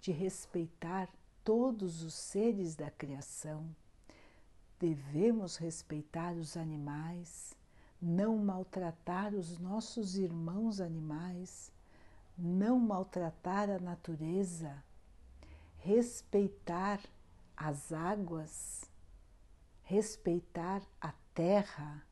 de 0.00 0.10
respeitar 0.10 1.08
todos 1.44 2.02
os 2.02 2.14
seres 2.14 2.74
da 2.74 2.90
criação. 2.90 3.64
Devemos 4.78 5.56
respeitar 5.56 6.34
os 6.34 6.56
animais, 6.56 7.56
não 8.00 8.36
maltratar 8.36 9.32
os 9.32 9.58
nossos 9.58 10.16
irmãos 10.18 10.80
animais, 10.80 11.70
não 12.36 12.80
maltratar 12.80 13.70
a 13.70 13.78
natureza, 13.78 14.82
respeitar 15.84 17.00
as 17.56 17.92
águas, 17.92 18.88
respeitar 19.82 20.80
a 21.00 21.12
terra, 21.34 22.06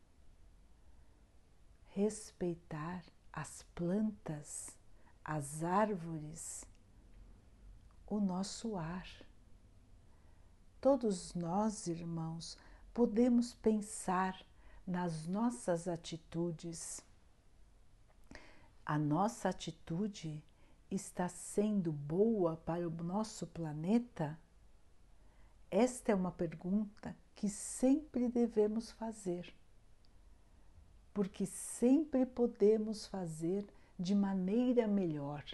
respeitar 1.87 3.05
as 3.33 3.63
plantas, 3.73 4.77
as 5.25 5.63
árvores, 5.63 6.65
o 8.09 8.19
nosso 8.19 8.77
ar. 8.77 9.07
Todos 10.81 11.33
nós, 11.35 11.87
irmãos, 11.87 12.59
podemos 12.93 13.55
pensar 13.55 14.45
nas 14.85 15.29
nossas 15.29 15.87
atitudes. 15.87 17.01
A 18.85 18.99
nossa 18.99 19.51
atitude 19.51 20.43
está 20.91 21.29
sendo 21.29 21.93
boa 21.93 22.57
para 22.57 22.89
o 22.89 22.91
nosso 22.91 23.47
planeta? 23.47 24.39
Esta 25.71 26.13
é 26.13 26.15
uma 26.15 26.33
pergunta 26.33 27.17
que 27.35 27.49
sempre 27.49 28.29
devemos 28.29 28.91
fazer, 28.91 29.55
porque 31.15 31.47
sempre 31.47 32.27
podemos 32.27 33.07
fazer 33.07 33.67
de 33.99 34.15
maneira 34.15 34.89
melhor, 34.89 35.45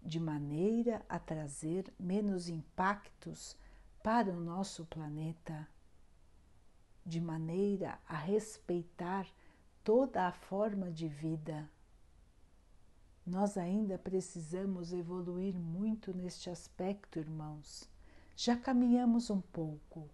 de 0.00 0.20
maneira 0.20 1.04
a 1.08 1.18
trazer 1.18 1.92
menos 1.98 2.48
impactos 2.48 3.56
para 4.02 4.30
o 4.30 4.40
nosso 4.40 4.84
planeta, 4.84 5.66
de 7.04 7.20
maneira 7.20 7.98
a 8.06 8.16
respeitar 8.16 9.26
toda 9.82 10.26
a 10.26 10.32
forma 10.32 10.90
de 10.90 11.08
vida 11.08 11.68
nós 13.26 13.56
ainda 13.56 13.98
precisamos 13.98 14.92
evoluir 14.92 15.54
muito 15.54 16.12
neste 16.12 16.50
aspecto, 16.50 17.18
irmãos. 17.18 17.88
Já 18.36 18.56
caminhamos 18.56 19.30
um 19.30 19.40
pouco, 19.40 20.10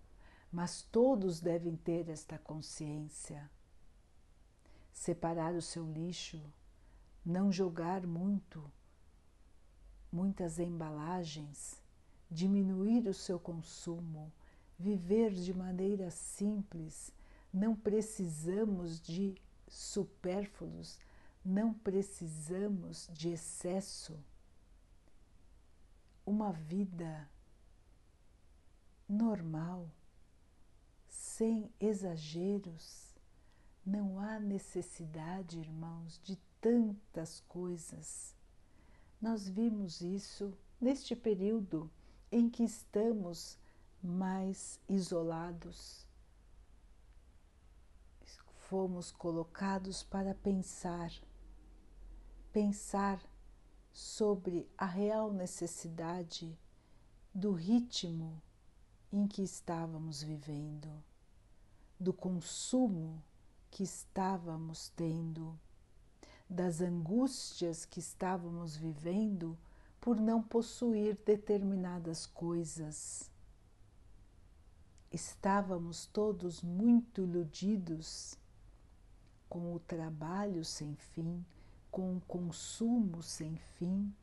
mas 0.53 0.83
todos 0.83 1.40
devem 1.40 1.77
ter 1.77 2.09
esta 2.09 2.38
consciência. 2.38 3.51
Separar 4.92 5.55
o 5.55 5.62
seu 5.62 5.90
lixo, 5.90 6.40
não 7.25 7.51
jogar 7.51 8.07
muito, 8.07 8.70
muitas 10.12 10.59
embalagens, 10.59 11.83
diminuir 12.31 13.09
o 13.09 13.14
seu 13.14 13.40
consumo, 13.40 14.33
viver 14.79 15.33
de 15.33 15.53
maneira 15.53 16.11
simples, 16.11 17.12
não 17.53 17.75
precisamos 17.75 19.01
de 19.01 19.35
supérfluos 19.66 20.99
não 21.44 21.72
precisamos 21.72 23.09
de 23.12 23.31
excesso. 23.31 24.18
Uma 26.24 26.53
vida 26.53 27.29
normal, 29.09 29.90
sem 31.09 31.72
exageros. 31.81 33.14
Não 33.85 34.20
há 34.20 34.38
necessidade, 34.38 35.59
irmãos, 35.59 36.20
de 36.22 36.37
tantas 36.61 37.40
coisas. 37.48 38.37
Nós 39.20 39.48
vimos 39.48 40.00
isso 40.03 40.57
neste 40.81 41.16
período 41.16 41.90
em 42.31 42.48
que 42.48 42.62
estamos 42.62 43.59
mais 44.03 44.79
isolados. 44.88 46.07
Fomos 48.68 49.11
colocados 49.11 50.05
para 50.05 50.33
pensar 50.33 51.11
pensar 52.52 53.20
sobre 53.92 54.68
a 54.76 54.86
real 54.86 55.32
necessidade 55.32 56.58
do 57.34 57.52
ritmo 57.52 58.42
em 59.12 59.26
que 59.26 59.42
estávamos 59.42 60.22
vivendo, 60.22 60.88
do 61.98 62.12
consumo 62.12 63.22
que 63.70 63.82
estávamos 63.82 64.88
tendo, 64.90 65.58
das 66.48 66.80
angústias 66.80 67.84
que 67.84 68.00
estávamos 68.00 68.76
vivendo 68.76 69.56
por 70.00 70.18
não 70.18 70.42
possuir 70.42 71.16
determinadas 71.24 72.26
coisas. 72.26 73.30
Estávamos 75.12 76.06
todos 76.06 76.62
muito 76.62 77.22
iludidos 77.22 78.36
com 79.48 79.74
o 79.74 79.80
trabalho 79.80 80.64
sem 80.64 80.96
fim 80.96 81.44
com 81.90 82.16
o 82.16 82.20
consumo 82.20 83.22
sem 83.22 83.57
fim 83.76 84.14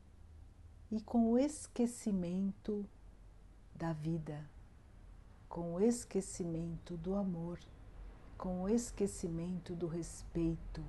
e 0.90 1.00
com 1.00 1.32
o 1.32 1.38
esquecimento 1.38 2.88
da 3.74 3.92
vida, 3.92 4.48
com 5.48 5.74
o 5.74 5.80
esquecimento 5.80 6.96
do 6.96 7.14
amor, 7.14 7.58
com 8.36 8.62
o 8.62 8.68
esquecimento 8.68 9.74
do 9.74 9.86
respeito, 9.86 10.82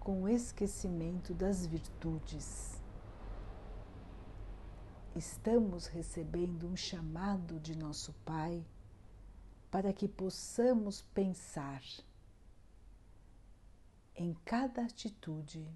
com 0.00 0.22
o 0.22 0.28
esquecimento 0.28 1.32
das 1.32 1.64
virtudes. 1.64 2.82
Estamos 5.14 5.86
recebendo 5.86 6.66
um 6.66 6.76
chamado 6.76 7.60
de 7.60 7.78
nosso 7.78 8.12
Pai 8.24 8.66
para 9.70 9.92
que 9.92 10.08
possamos 10.08 11.02
pensar 11.14 11.82
em 14.14 14.34
cada 14.44 14.82
atitude 14.82 15.68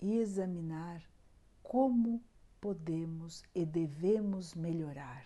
e 0.00 0.18
examinar 0.18 1.02
como 1.62 2.22
podemos 2.60 3.42
e 3.54 3.64
devemos 3.64 4.54
melhorar. 4.54 5.24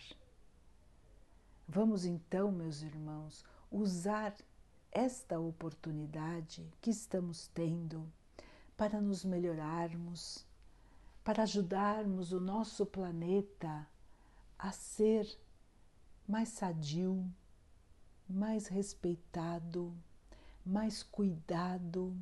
Vamos 1.68 2.04
então, 2.04 2.50
meus 2.50 2.82
irmãos, 2.82 3.44
usar 3.70 4.34
esta 4.90 5.38
oportunidade 5.38 6.68
que 6.80 6.90
estamos 6.90 7.46
tendo 7.48 8.10
para 8.76 9.00
nos 9.00 9.24
melhorarmos, 9.24 10.44
para 11.22 11.44
ajudarmos 11.44 12.32
o 12.32 12.40
nosso 12.40 12.84
planeta 12.84 13.86
a 14.58 14.72
ser 14.72 15.26
mais 16.26 16.48
sadio, 16.48 17.24
mais 18.28 18.66
respeitado 18.66 19.94
mais 20.70 21.02
cuidado. 21.02 22.16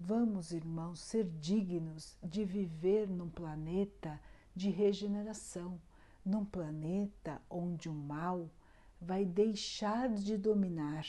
Vamos, 0.00 0.50
irmãos, 0.50 0.98
ser 1.00 1.24
dignos 1.24 2.16
de 2.22 2.42
viver 2.42 3.06
num 3.06 3.28
planeta 3.28 4.18
de 4.54 4.70
regeneração, 4.70 5.78
num 6.24 6.42
planeta 6.42 7.40
onde 7.50 7.90
o 7.90 7.92
mal 7.92 8.50
vai 8.98 9.26
deixar 9.26 10.08
de 10.08 10.38
dominar. 10.38 11.06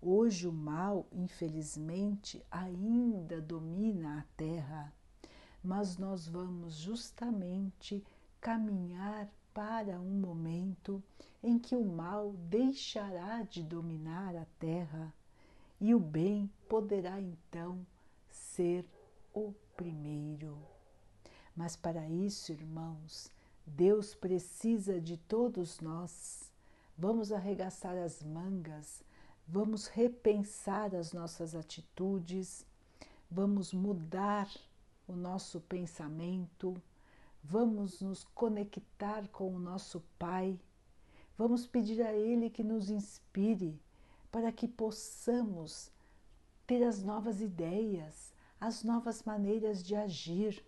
Hoje 0.00 0.48
o 0.48 0.52
mal, 0.52 1.06
infelizmente, 1.12 2.42
ainda 2.50 3.38
domina 3.38 4.20
a 4.20 4.24
Terra, 4.34 4.94
mas 5.62 5.98
nós 5.98 6.26
vamos 6.26 6.76
justamente 6.76 8.02
caminhar 8.40 9.30
para 9.54 10.00
um 10.00 10.20
momento 10.20 11.02
em 11.42 11.58
que 11.58 11.74
o 11.74 11.84
mal 11.84 12.32
deixará 12.48 13.42
de 13.42 13.62
dominar 13.62 14.36
a 14.36 14.46
Terra 14.58 15.12
e 15.80 15.94
o 15.94 15.98
bem 15.98 16.50
poderá 16.68 17.20
então 17.20 17.84
ser 18.30 18.86
o 19.34 19.52
primeiro. 19.76 20.56
Mas 21.56 21.76
para 21.76 22.08
isso, 22.08 22.52
irmãos, 22.52 23.30
Deus 23.66 24.14
precisa 24.14 25.00
de 25.00 25.16
todos 25.16 25.80
nós. 25.80 26.50
Vamos 26.96 27.32
arregaçar 27.32 27.96
as 27.96 28.22
mangas, 28.22 29.02
vamos 29.46 29.86
repensar 29.86 30.94
as 30.94 31.12
nossas 31.12 31.54
atitudes, 31.54 32.64
vamos 33.30 33.72
mudar 33.72 34.48
o 35.06 35.14
nosso 35.14 35.60
pensamento, 35.60 36.80
vamos 37.42 38.00
nos 38.00 38.24
conectar 38.24 39.26
com 39.28 39.54
o 39.54 39.58
nosso 39.58 40.00
Pai, 40.18 40.58
vamos 41.36 41.66
pedir 41.66 42.02
a 42.02 42.12
Ele 42.12 42.48
que 42.48 42.62
nos 42.62 42.90
inspire 42.90 43.80
para 44.30 44.52
que 44.52 44.68
possamos 44.68 45.90
ter 46.66 46.84
as 46.84 47.02
novas 47.02 47.40
ideias, 47.40 48.32
as 48.60 48.84
novas 48.84 49.22
maneiras 49.24 49.82
de 49.82 49.94
agir 49.94 50.64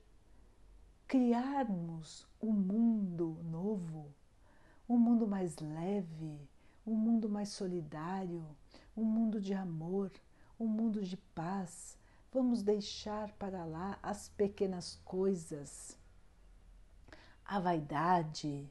criarmos 1.06 2.26
um 2.42 2.52
mundo 2.52 3.38
novo, 3.44 4.12
um 4.88 4.98
mundo 4.98 5.26
mais 5.26 5.58
leve, 5.58 6.40
um 6.86 6.94
mundo 6.94 7.28
mais 7.28 7.50
solidário, 7.50 8.44
um 8.96 9.04
mundo 9.04 9.40
de 9.40 9.54
amor, 9.54 10.10
um 10.58 10.66
mundo 10.66 11.02
de 11.02 11.16
paz. 11.16 11.96
Vamos 12.32 12.62
deixar 12.62 13.30
para 13.32 13.64
lá 13.64 13.98
as 14.02 14.28
pequenas 14.28 15.00
coisas, 15.04 15.96
a 17.44 17.60
vaidade, 17.60 18.68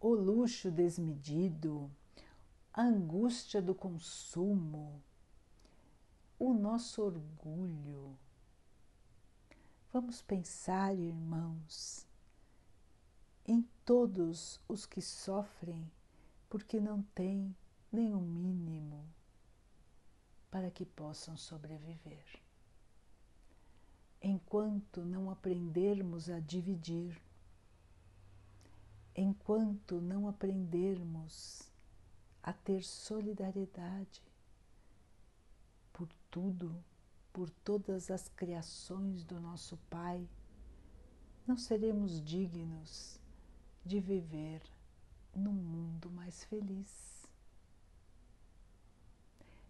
o 0.00 0.14
luxo 0.14 0.70
desmedido, 0.70 1.90
a 2.72 2.82
angústia 2.82 3.60
do 3.60 3.74
consumo, 3.74 5.02
o 6.38 6.52
nosso 6.52 7.02
orgulho 7.02 8.16
Vamos 9.98 10.20
pensar, 10.20 10.94
irmãos, 10.94 12.06
em 13.46 13.62
todos 13.82 14.60
os 14.68 14.84
que 14.84 15.00
sofrem 15.00 15.90
porque 16.50 16.78
não 16.78 17.00
têm 17.14 17.56
nem 17.90 18.12
o 18.12 18.20
mínimo 18.20 19.08
para 20.50 20.70
que 20.70 20.84
possam 20.84 21.34
sobreviver. 21.34 22.26
Enquanto 24.20 25.02
não 25.02 25.30
aprendermos 25.30 26.28
a 26.28 26.40
dividir, 26.40 27.18
enquanto 29.16 30.00
não 30.00 30.28
aprendermos 30.28 31.72
a 32.42 32.52
ter 32.52 32.84
solidariedade 32.84 34.22
por 35.92 36.08
tudo 36.30 36.84
por 37.32 37.50
todas 37.50 38.10
as 38.10 38.28
criações 38.28 39.22
do 39.22 39.38
nosso 39.38 39.76
Pai, 39.90 40.26
não 41.46 41.58
seremos 41.58 42.22
dignos 42.24 43.20
de 43.84 44.00
viver 44.00 44.62
num 45.34 45.52
mundo 45.52 46.10
mais 46.10 46.44
feliz. 46.44 47.28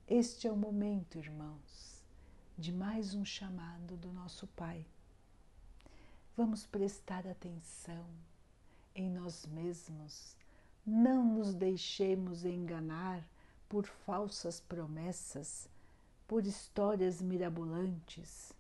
Este 0.07 0.47
é 0.47 0.53
o 0.53 0.57
momento, 0.57 1.19
irmãos, 1.19 2.05
de 2.57 2.73
mais 2.73 3.15
um 3.15 3.25
chamado 3.25 3.97
do 3.97 4.13
nosso 4.13 4.47
Pai. 4.47 4.87
Vamos 6.37 6.65
prestar 6.67 7.27
atenção 7.27 8.07
em 8.97 9.09
nós 9.09 9.47
mesmos, 9.47 10.37
não 10.85 11.25
nos 11.25 11.55
deixemos 11.55 12.45
enganar 12.45 13.23
por 13.69 13.87
falsas 13.87 14.59
promessas 14.59 15.69
por 16.27 16.45
histórias 16.45 17.23
mirabolantes, 17.23 18.53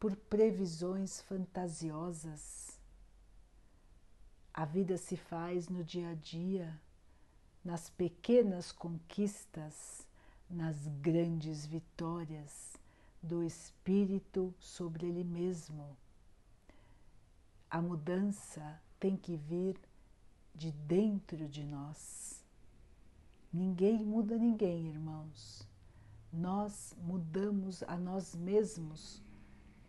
por 0.00 0.16
previsões 0.16 1.20
fantasiosas. 1.20 2.80
A 4.52 4.64
vida 4.64 4.96
se 4.96 5.16
faz 5.16 5.68
no 5.68 5.84
dia 5.84 6.10
a 6.10 6.14
dia, 6.14 6.80
nas 7.62 7.90
pequenas 7.90 8.72
conquistas, 8.72 10.06
nas 10.48 10.86
grandes 11.02 11.66
vitórias 11.66 12.72
do 13.22 13.42
espírito 13.42 14.54
sobre 14.58 15.06
ele 15.06 15.24
mesmo. 15.24 15.96
A 17.70 17.80
mudança 17.82 18.80
tem 18.98 19.16
que 19.16 19.36
vir 19.36 19.78
de 20.54 20.70
dentro 20.70 21.48
de 21.48 21.64
nós. 21.64 22.44
Ninguém 23.52 24.04
muda 24.04 24.36
ninguém, 24.38 24.88
irmãos. 24.88 25.68
Nós 26.32 26.94
mudamos 26.98 27.82
a 27.82 27.96
nós 27.96 28.34
mesmos 28.34 29.22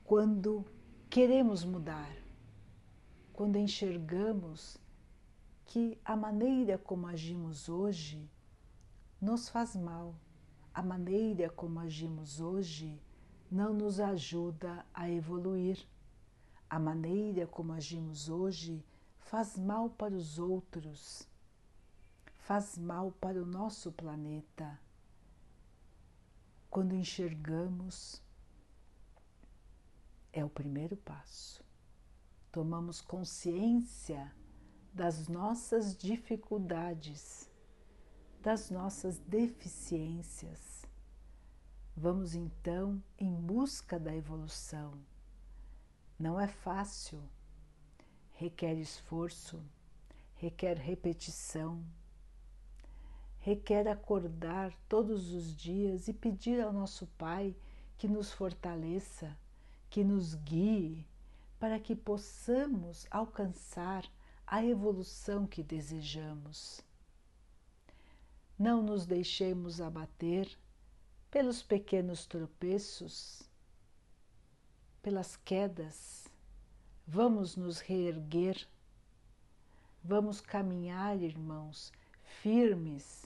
quando 0.04 0.66
queremos 1.10 1.64
mudar, 1.64 2.12
quando 3.34 3.58
enxergamos 3.58 4.78
que 5.66 6.00
a 6.04 6.16
maneira 6.16 6.78
como 6.78 7.08
agimos 7.08 7.70
hoje 7.70 8.30
nos 9.22 9.50
faz 9.50 9.76
mal, 9.76 10.16
a 10.74 10.82
maneira 10.82 11.50
como 11.50 11.80
agimos 11.80 12.40
hoje 12.40 13.02
não 13.52 13.74
nos 13.74 14.00
ajuda 14.00 14.86
a 14.94 15.10
evoluir, 15.10 15.86
a 16.70 16.80
maneira 16.80 17.48
como 17.48 17.74
agimos 17.74 18.30
hoje 18.30 18.84
faz 19.20 19.58
mal 19.58 19.90
para 19.90 20.14
os 20.14 20.40
outros, 20.40 21.28
faz 22.40 22.78
mal 22.78 23.12
para 23.12 23.42
o 23.42 23.46
nosso 23.46 23.92
planeta 23.92 24.80
quando 26.70 26.94
enxergamos, 26.94 28.22
é 30.32 30.44
o 30.46 30.50
primeiro 30.50 30.96
passo. 30.98 31.64
Tomamos 32.52 33.02
consciência 33.02 34.32
das 34.94 35.28
nossas 35.28 35.98
dificuldades, 35.98 37.50
das 38.42 38.70
nossas 38.70 39.18
deficiências. 39.18 40.86
Vamos 41.96 42.36
então 42.36 43.02
em 43.18 43.34
busca 43.34 44.00
da 44.00 44.16
evolução. 44.16 44.94
Não 46.20 46.40
é 46.40 46.48
fácil, 46.48 47.22
requer 48.34 48.76
esforço, 48.76 49.62
requer 50.36 50.78
repetição 50.78 51.84
requer 53.48 53.88
acordar 53.88 54.74
todos 54.90 55.32
os 55.32 55.56
dias 55.56 56.10
e 56.10 56.14
pedir 56.14 56.60
ao 56.60 56.74
nosso 56.74 57.08
Pai 57.18 57.56
que 57.98 58.06
nos 58.06 58.30
fortaleça, 58.30 59.38
que 59.90 60.04
nos 60.04 60.36
guie, 60.36 61.08
para 61.58 61.80
que 61.80 61.96
possamos 61.96 63.08
alcançar 63.10 64.04
a 64.46 64.66
evolução 64.66 65.48
que 65.48 65.64
desejamos. 65.64 66.82
Não 68.60 68.84
nos 68.84 69.06
deixemos 69.06 69.80
abater 69.80 70.54
pelos 71.32 71.64
pequenos 71.64 72.26
tropeços, 72.26 73.47
pelas 75.08 75.38
quedas. 75.38 76.28
Vamos 77.08 77.56
nos 77.56 77.80
reerguer, 77.80 78.68
vamos 80.04 80.42
caminhar, 80.42 81.22
irmãos, 81.22 81.94
firmes 82.42 83.26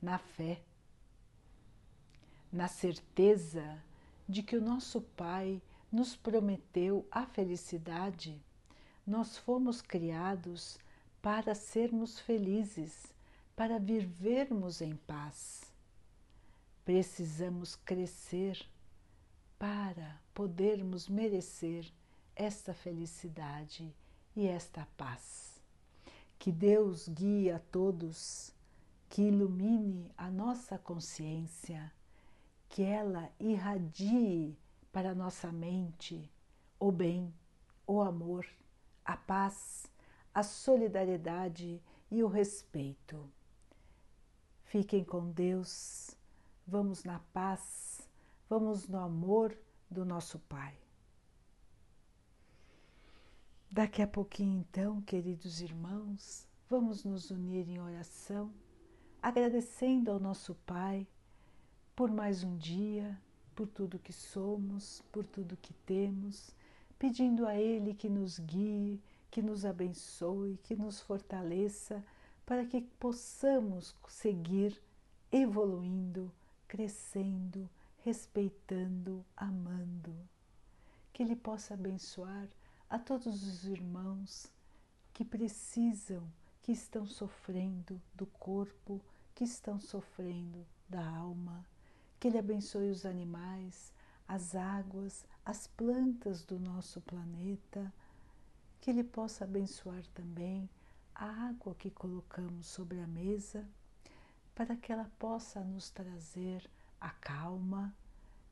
na 0.00 0.16
fé, 0.16 0.62
na 2.50 2.68
certeza 2.68 3.84
de 4.26 4.42
que 4.42 4.56
o 4.56 4.62
nosso 4.62 5.02
Pai 5.02 5.60
nos 5.92 6.16
prometeu 6.16 7.06
a 7.10 7.26
felicidade. 7.26 8.42
Nós 9.06 9.36
fomos 9.36 9.82
criados 9.82 10.78
para 11.20 11.54
sermos 11.54 12.18
felizes, 12.18 13.12
para 13.54 13.78
vivermos 13.78 14.80
em 14.80 14.96
paz. 14.96 15.70
Precisamos 16.82 17.76
crescer 17.76 18.66
para 19.58 20.21
podermos 20.34 21.08
merecer 21.08 21.92
esta 22.34 22.72
felicidade 22.72 23.94
e 24.34 24.46
esta 24.46 24.86
paz. 24.96 25.60
Que 26.38 26.50
Deus 26.50 27.08
guie 27.08 27.50
a 27.50 27.58
todos 27.58 28.52
que 29.08 29.22
ilumine 29.22 30.10
a 30.16 30.30
nossa 30.30 30.78
consciência, 30.78 31.92
que 32.68 32.82
ela 32.82 33.30
irradie 33.38 34.56
para 34.90 35.14
nossa 35.14 35.52
mente 35.52 36.30
o 36.80 36.90
bem, 36.90 37.32
o 37.86 38.00
amor, 38.00 38.46
a 39.04 39.16
paz, 39.16 39.86
a 40.34 40.42
solidariedade 40.42 41.78
e 42.10 42.22
o 42.22 42.26
respeito. 42.26 43.30
Fiquem 44.64 45.04
com 45.04 45.30
Deus, 45.30 46.16
vamos 46.66 47.04
na 47.04 47.18
paz, 47.34 48.00
vamos 48.48 48.88
no 48.88 48.98
amor 48.98 49.54
do 49.92 50.04
nosso 50.04 50.38
Pai. 50.40 50.76
Daqui 53.70 54.02
a 54.02 54.06
pouquinho, 54.06 54.58
então, 54.58 55.00
queridos 55.02 55.60
irmãos, 55.60 56.48
vamos 56.68 57.04
nos 57.04 57.30
unir 57.30 57.68
em 57.68 57.80
oração, 57.80 58.52
agradecendo 59.22 60.10
ao 60.10 60.18
nosso 60.18 60.54
Pai 60.66 61.06
por 61.94 62.10
mais 62.10 62.42
um 62.42 62.56
dia, 62.56 63.18
por 63.54 63.68
tudo 63.68 63.98
que 63.98 64.12
somos, 64.12 65.02
por 65.12 65.26
tudo 65.26 65.56
que 65.56 65.72
temos, 65.86 66.50
pedindo 66.98 67.46
a 67.46 67.54
Ele 67.54 67.94
que 67.94 68.08
nos 68.08 68.38
guie, 68.38 69.00
que 69.30 69.42
nos 69.42 69.64
abençoe, 69.64 70.58
que 70.62 70.74
nos 70.74 71.00
fortaleça, 71.00 72.04
para 72.44 72.64
que 72.64 72.80
possamos 72.80 73.94
seguir 74.08 74.78
evoluindo, 75.30 76.30
crescendo, 76.68 77.68
respeitando, 78.04 79.24
amando. 79.36 80.14
Que 81.12 81.22
Ele 81.22 81.36
possa 81.36 81.74
abençoar 81.74 82.48
a 82.88 82.98
todos 82.98 83.42
os 83.42 83.64
irmãos 83.64 84.50
que 85.12 85.24
precisam, 85.24 86.30
que 86.62 86.72
estão 86.72 87.06
sofrendo 87.06 88.00
do 88.14 88.26
corpo, 88.26 89.00
que 89.34 89.44
estão 89.44 89.80
sofrendo 89.80 90.66
da 90.88 91.06
alma 91.06 91.66
que 92.22 92.28
Ele 92.28 92.38
abençoe 92.38 92.88
os 92.88 93.04
animais, 93.04 93.92
as 94.28 94.54
águas, 94.54 95.26
as 95.44 95.66
plantas 95.66 96.44
do 96.44 96.56
nosso 96.56 97.00
planeta. 97.00 97.92
Que 98.80 98.90
Ele 98.90 99.02
possa 99.02 99.42
abençoar 99.42 100.06
também 100.14 100.70
a 101.12 101.48
água 101.48 101.74
que 101.74 101.90
colocamos 101.90 102.68
sobre 102.68 103.00
a 103.00 103.08
mesa, 103.08 103.68
para 104.54 104.76
que 104.76 104.92
ela 104.92 105.10
possa 105.18 105.64
nos 105.64 105.90
trazer 105.90 106.70
a 107.02 107.10
calma, 107.10 107.92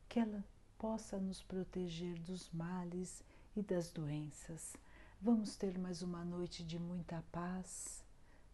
que 0.08 0.18
ela 0.18 0.44
possa 0.76 1.18
nos 1.18 1.40
proteger 1.40 2.18
dos 2.18 2.50
males 2.50 3.22
e 3.54 3.62
das 3.62 3.92
doenças. 3.92 4.76
Vamos 5.22 5.54
ter 5.54 5.78
mais 5.78 6.02
uma 6.02 6.24
noite 6.24 6.64
de 6.64 6.76
muita 6.76 7.22
paz, 7.30 8.02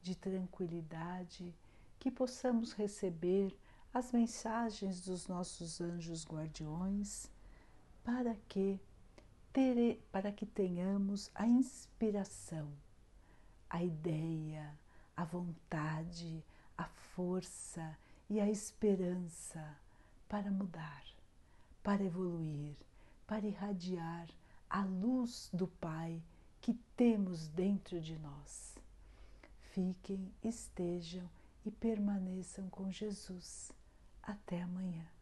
de 0.03 0.15
tranquilidade, 0.15 1.55
que 1.99 2.11
possamos 2.11 2.73
receber 2.75 3.57
as 3.95 4.13
mensagens 4.13 5.01
dos 5.01 5.29
nossos 5.29 5.81
anjos 5.81 6.27
guardiões 6.27 7.31
para 8.05 8.37
que 8.51 8.79
tere, 9.51 9.99
para 10.13 10.31
que 10.31 10.45
tenhamos 10.45 11.31
a 11.35 11.47
inspiração, 11.47 12.71
a 13.71 13.83
ideia, 13.83 14.79
a 15.17 15.25
vontade, 15.25 16.45
a 16.77 16.85
força 16.85 17.97
e 18.29 18.39
a 18.39 18.51
esperança 18.51 19.86
para 20.29 20.51
mudar, 20.51 21.05
para 21.83 22.03
evoluir, 22.03 22.77
para 23.27 23.47
irradiar 23.47 24.29
a 24.69 24.85
luz 24.85 25.49
do 25.53 25.67
Pai 25.67 26.23
que 26.61 26.75
temos 26.97 27.49
dentro 27.49 28.01
de 28.01 28.19
nós. 28.19 28.77
Fiquem, 29.73 30.33
estejam 30.43 31.29
e 31.65 31.71
permaneçam 31.71 32.69
com 32.71 32.91
Jesus. 32.91 33.73
Até 34.23 34.63
amanhã. 34.63 35.16